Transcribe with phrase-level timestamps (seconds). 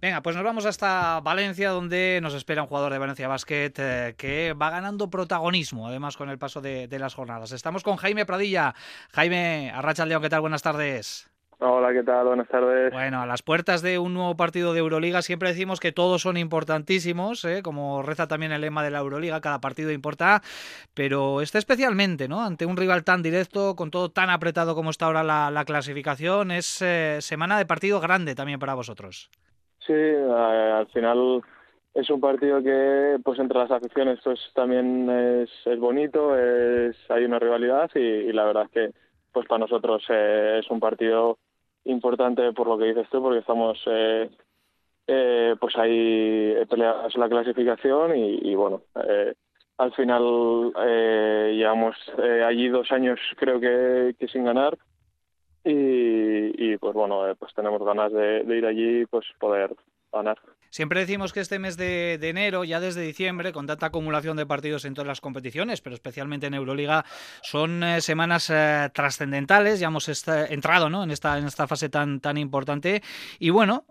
[0.00, 4.14] Venga, pues nos vamos hasta Valencia, donde nos espera un jugador de Valencia Basket eh,
[4.16, 7.50] que va ganando protagonismo, además con el paso de, las jornadas.
[7.50, 8.74] Estamos con Jaime Pradilla.
[9.12, 10.40] Jaime, Arracha León, ¿qué tal?
[10.40, 11.28] Buenas tardes.
[11.58, 12.26] Hola, ¿qué tal?
[12.28, 12.92] Buenas tardes.
[12.92, 16.36] Bueno, a las puertas de un nuevo partido de Euroliga siempre decimos que todos son
[16.36, 17.62] importantísimos, ¿eh?
[17.64, 20.42] como reza también el lema de la Euroliga, cada partido importa,
[20.94, 22.44] pero este especialmente, ¿no?
[22.44, 26.80] Ante un rival tan directo, con todo tan apretado como está ahora la, clasificación, es
[26.82, 29.28] eh, semana de partido grande también para vosotros.
[29.88, 31.42] Sí, al final
[31.94, 37.24] es un partido que, pues entre las aficiones, pues también es, es bonito, es, hay
[37.24, 38.92] una rivalidad y, la verdad es que,
[39.32, 41.38] pues para nosotros eh, es un partido
[41.84, 44.28] importante por lo que dices tú, porque estamos, eh,
[45.06, 48.82] eh, pues ahí peleados en la clasificación y, bueno,
[49.78, 50.72] al final
[51.56, 51.96] llevamos
[52.44, 54.76] allí dos años creo que, que sin ganar
[55.64, 59.74] y, pues bueno, eh, pues tenemos ganas de, ir allí pues poder
[60.12, 60.38] ganar.
[60.70, 64.84] Siempre decimos que este mes de, enero, ya desde diciembre, con tanta acumulación de partidos
[64.84, 67.06] en todas las competiciones, pero especialmente en Euroliga,
[67.42, 69.80] son eh, semanas eh, trascendentales.
[69.80, 71.02] Ya hemos entrado ¿no?
[71.02, 73.02] en, esta, en esta fase tan, tan importante.
[73.38, 73.84] Y bueno,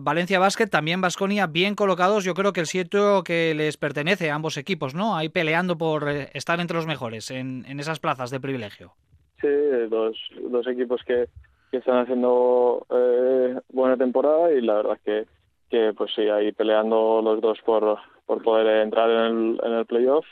[0.00, 2.24] Valencia Basket, también Vasconia, bien colocados.
[2.24, 5.16] Yo creo que el sitio que les pertenece a ambos equipos, ¿no?
[5.16, 8.94] Ahí peleando por estar entre los mejores en, en esas plazas de privilegio.
[9.42, 9.48] Sí,
[9.90, 10.16] dos,
[10.50, 11.28] dos equipos que,
[11.72, 15.26] que están haciendo eh, buena temporada y la verdad es que,
[15.68, 19.86] que pues sí, ahí peleando los dos por, por poder entrar en el, en el
[19.86, 20.24] playoff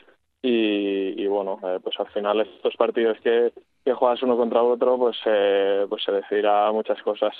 [0.42, 3.52] y, y bueno, eh, pues al final estos partidos que,
[3.84, 7.34] que juegas uno contra otro pues, eh, pues se decidirá muchas cosas.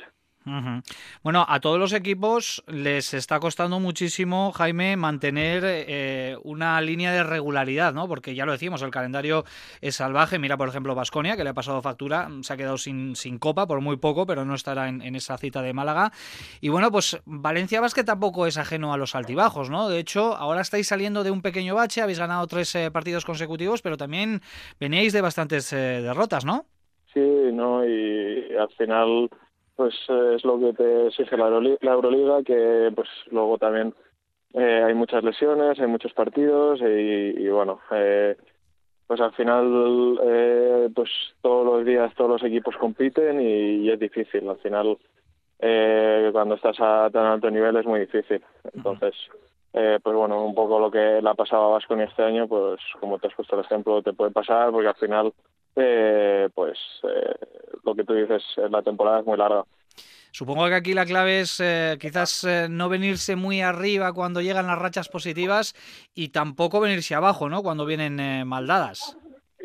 [1.22, 7.22] Bueno, a todos los equipos les está costando muchísimo, Jaime, mantener eh, una línea de
[7.22, 8.08] regularidad, ¿no?
[8.08, 9.44] Porque ya lo decimos, el calendario
[9.82, 10.38] es salvaje.
[10.38, 13.66] Mira, por ejemplo, Vasconia, que le ha pasado factura, se ha quedado sin, sin copa
[13.66, 16.10] por muy poco, pero no estará en, esa cita de Málaga.
[16.62, 19.90] Y bueno, pues Valencia Basket tampoco es ajeno a los altibajos, ¿no?
[19.90, 23.82] De hecho, ahora estáis saliendo de un pequeño bache, habéis ganado tres eh, partidos consecutivos,
[23.82, 24.40] pero también
[24.78, 26.64] veníais de bastantes eh, derrotas, ¿no?
[27.12, 29.28] Sí, no, y al final
[29.80, 33.94] pues eh, es lo que te exige la, Euroliga, que pues luego también
[34.52, 38.36] eh, hay muchas lesiones, hay muchos partidos y, bueno, eh,
[39.06, 40.20] pues al final
[40.94, 41.08] pues
[41.40, 44.50] todos los días todos los equipos compiten y, es difícil.
[44.50, 44.98] Al final
[46.30, 48.42] cuando estás a tan alto nivel es muy difícil.
[48.74, 49.14] Entonces,
[49.72, 53.18] pues bueno, un poco lo que le ha pasado a Vasco este año, pues como
[53.18, 55.32] te has puesto el ejemplo, te puede pasar porque al final
[55.76, 57.34] eh, pues eh,
[57.84, 59.64] lo que tú dices, la temporada es muy larga.
[60.32, 64.78] Supongo que aquí la clave es eh, quizás no venirse muy arriba cuando llegan las
[64.78, 65.74] rachas positivas
[66.14, 67.62] y tampoco venirse abajo, ¿no?
[67.62, 69.16] Cuando vienen maldadas.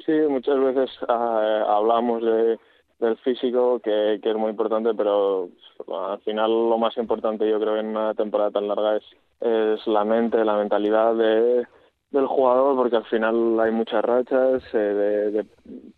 [0.06, 2.59] Sí, muchas veces ah, hablamos de,
[3.00, 5.50] del físico, que, que, es muy importante, pero
[5.88, 9.03] al final lo más importante yo creo en una temporada tan larga es,
[9.42, 11.66] es la mente, la mentalidad de,
[12.12, 15.46] del jugador porque al final hay muchas rachas, eh, de,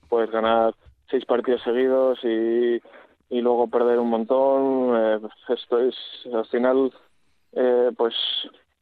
[0.09, 0.73] puedes ganar
[1.09, 2.81] seis partidos seguidos y,
[3.29, 4.94] y luego perder un montón.
[4.95, 5.19] Eh,
[5.50, 5.95] esto es
[6.34, 6.91] al final,
[7.53, 8.13] eh, pues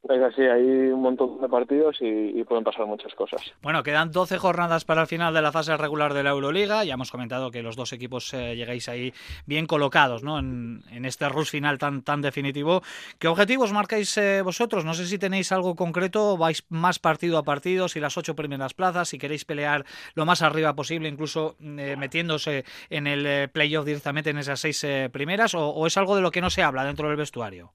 [0.10, 3.42] es así, hay un montón de partidos y, pueden pasar muchas cosas.
[3.64, 6.84] Bueno, quedan 12 jornadas para el final de la fase regular de la Euroliga.
[6.84, 9.14] Ya hemos comentado que los dos equipos eh, llegáis ahí
[9.48, 10.38] bien colocados ¿no?
[10.38, 12.84] en, este rush final tan, tan definitivo.
[13.18, 14.86] ¿Qué objetivos marcáis eh, vosotros?
[14.86, 18.76] No sé si tenéis algo concreto, vais más partido a partido, si las ocho primeras
[18.76, 24.30] plazas, si queréis pelear lo más arriba posible, incluso eh, metiéndose en el playoff directamente
[24.30, 27.18] en esas seis primeras, o es algo de lo que no se habla dentro del
[27.18, 27.74] vestuario.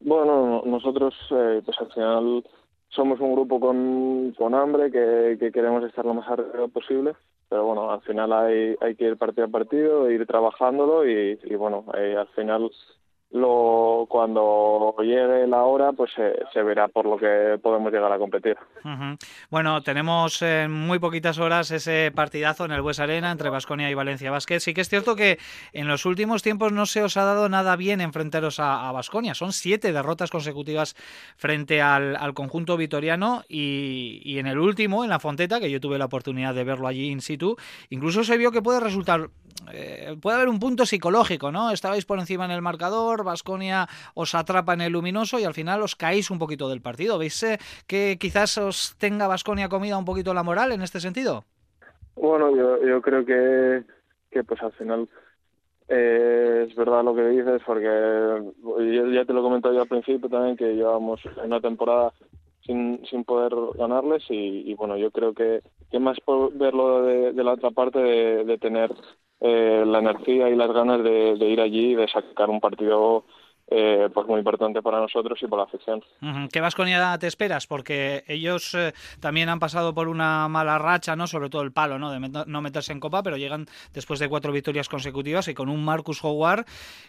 [0.00, 2.44] Bueno, nosotros eh, pues al final
[2.88, 7.14] somos un grupo con, con hambre que, que queremos estar lo más arriba posible,
[7.48, 11.54] pero bueno, al final hay, hay que ir partido a partido, ir trabajándolo y, y
[11.54, 12.70] bueno, eh, al final
[13.30, 18.56] lo cuando llegue la hora pues se verá por lo que podemos llegar a competir.
[19.50, 23.94] Bueno, tenemos en muy poquitas horas ese partidazo en el Bues Arena entre Vasconia y
[23.94, 24.60] Valencia Basket.
[24.60, 25.38] Sí que es cierto que
[25.72, 29.34] en los últimos tiempos no se os ha dado nada bien enfrentaros a Vasconia.
[29.34, 30.94] Son siete derrotas consecutivas
[31.36, 35.98] frente al, conjunto vitoriano y, y, en el último, en la Fonteta, que yo tuve
[35.98, 37.56] la oportunidad de verlo allí in situ,
[37.90, 39.30] incluso se vio que puede resultar,
[39.72, 41.70] eh, puede haber un punto psicológico, ¿no?
[41.70, 45.82] Estabais por encima en el marcador, Vasconia os atrapa en el luminoso y al final
[45.82, 47.18] os caéis un poquito del partido.
[47.18, 51.44] ¿Veis eh, que quizás os tenga Vasconia comida un poquito la moral en este sentido?
[52.16, 53.84] Bueno, yo, yo creo que,
[54.30, 55.08] que pues al final
[55.88, 57.88] eh, es verdad lo que dices porque
[59.12, 62.12] ya te lo comenté yo al principio también que llevamos una temporada
[62.60, 67.52] sin, sin poder ganarles y, bueno yo creo que, que más por verlo de, la
[67.52, 68.90] otra parte de tener
[69.40, 73.24] eh, la energía y las ganas de, ir allí y de sacar un partido
[73.70, 76.02] eh, pues muy importante para nosotros y por la afición.
[76.50, 77.66] ¿Qué Vasconia te esperas?
[77.66, 81.26] Porque ellos eh, también han pasado por una mala racha, ¿no?
[81.26, 82.10] Sobre todo el palo, ¿no?
[82.10, 85.84] De no meterse en Copa, pero llegan después de cuatro victorias consecutivas y con un
[85.84, 86.64] Marcus Howard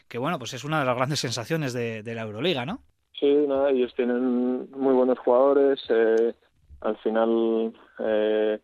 [0.07, 2.79] que, bueno, pues es una de las grandes sensaciones de, la Euroliga, ¿no?
[3.19, 5.79] Sí, nada, ellos tienen muy buenos jugadores.
[5.89, 6.33] Eh,
[6.81, 8.59] al final, eh,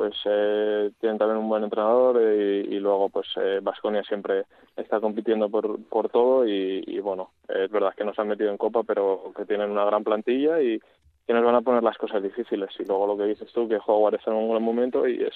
[0.00, 3.28] pues eh, tienen también un buen entrenador y, y luego pues
[3.60, 8.22] Vasconia siempre está compitiendo por, por todo y, y, bueno, es verdad que no se
[8.22, 10.80] han metido en Copa, pero que tienen una gran plantilla y,
[11.26, 12.70] que nos van a poner las cosas difíciles.
[12.78, 15.34] Y luego lo que dices tú, que Howard está en un buen momento y es,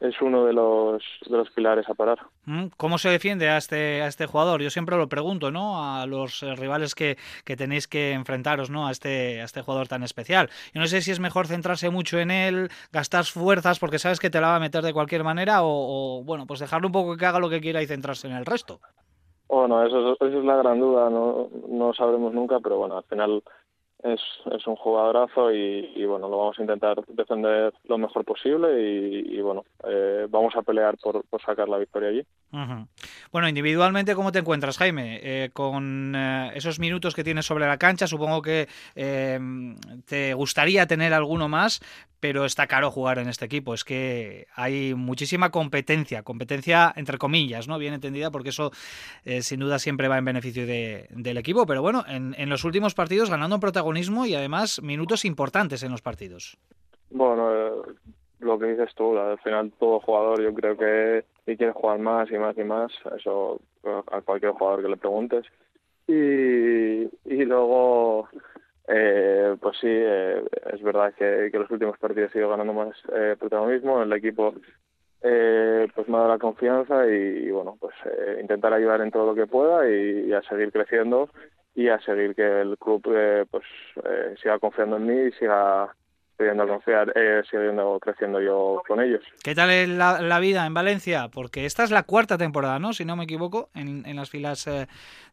[0.00, 2.18] es uno de los, de los pilares a parar.
[2.46, 4.62] Mm, ¿Cómo se defiende a este, a este jugador?
[4.62, 5.82] Yo siempre lo pregunto, ¿no?
[5.84, 8.86] A los eh, rivales que, que tenéis que enfrentaros, ¿no?
[8.86, 10.48] A este, a este jugador tan especial.
[10.72, 14.30] Yo no sé si es mejor centrarse mucho en él, gastar fuerzas porque sabes que
[14.30, 17.26] te la va a meter de cualquier manera o, bueno, pues dejarlo un poco que
[17.26, 18.80] haga lo que quiera y centrarse en el resto.
[19.48, 23.42] Bueno, eso, eso es la gran duda, no, no sabremos nunca, pero bueno, al final
[24.06, 24.20] es,
[24.52, 29.64] es un jugadorazo y, bueno, lo vamos a intentar defender lo mejor posible y, bueno,
[29.84, 32.26] eh, vamos a pelear por, sacar la victoria allí.
[33.32, 35.20] Bueno, individualmente, ¿cómo te encuentras, Jaime?
[35.22, 38.68] Eh, con eh, esos minutos que tienes sobre la cancha, supongo que
[40.06, 41.80] te gustaría tener alguno más,
[42.20, 43.74] pero está caro jugar en este equipo.
[43.74, 47.78] Es que hay muchísima competencia, competencia entre comillas, ¿no?
[47.78, 48.70] Bien entendida, porque eso
[49.40, 51.66] sin duda siempre va en beneficio del equipo.
[51.66, 53.95] Pero bueno, en, en, los últimos partidos ganando protagonismo
[54.26, 56.58] y además minutos importantes en los partidos.
[57.10, 57.70] Bueno, eh,
[58.40, 61.24] lo que dices tú, al final todo jugador yo creo que
[61.56, 63.60] quiere jugar más y más y más, eso
[64.12, 65.46] a cualquier jugador que le preguntes.
[66.08, 68.28] Y, y luego
[68.88, 72.96] eh, pues sí, eh, es verdad que, que, los últimos partidos he ido ganando más
[73.12, 74.02] eh, protagonismo.
[74.02, 74.54] El equipo
[75.22, 79.26] eh, pues me ha dado la confianza y, bueno, pues eh, intentar ayudar en todo
[79.26, 81.30] lo que pueda y, a seguir creciendo
[81.76, 83.02] y a seguir que el club
[83.50, 83.64] pues
[84.42, 85.94] siga confiando en mí y siga
[86.36, 89.22] pudiendo confiar, eh, siguiendo creciendo yo con ellos.
[89.42, 91.28] ¿Qué tal la, la, vida en Valencia?
[91.32, 92.92] Porque esta es la cuarta temporada, ¿no?
[92.92, 94.86] Si no me equivoco, en, en las filas eh,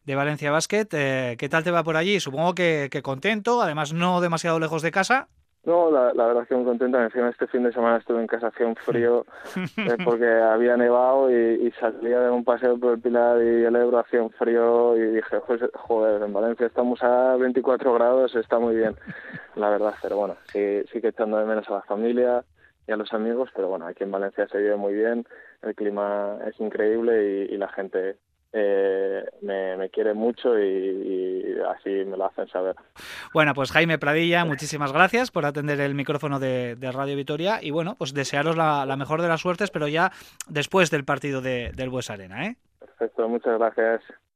[0.04, 0.88] de Valencia Basket.
[0.92, 2.20] Eh, ¿Qué tal te va por allí?
[2.20, 5.28] Supongo que, que contento, además no demasiado lejos de casa.
[5.64, 7.02] No, la, la, verdad es que muy contenta.
[7.02, 9.24] Encima este fin de semana estuve en casa, hacía un frío
[9.56, 13.74] eh, porque había nevado y, y, salía de un paseo por el Pilar y el
[13.74, 18.58] Ebro, hacía un frío y dije, pues, joder, en Valencia estamos a 24 grados, está
[18.58, 18.94] muy bien,
[19.56, 19.94] la verdad.
[20.02, 22.44] Pero bueno, sí, sí que echando de menos a la familia
[22.86, 25.24] y a los amigos, pero bueno, aquí en Valencia se vive muy bien,
[25.62, 28.16] el clima es increíble y, y la gente
[28.56, 30.62] eh, me, quiere mucho y,
[31.70, 32.76] así me lo hacen saber.
[33.32, 37.96] Bueno, pues Jaime Pradilla, muchísimas gracias por atender el micrófono de, Radio Vitoria y bueno,
[37.98, 40.12] pues desearos la, mejor de las suertes, pero ya
[40.48, 42.46] después del partido de, del Bues Arena.
[42.46, 42.56] ¿eh?
[42.78, 44.02] Perfecto, muchas gracias.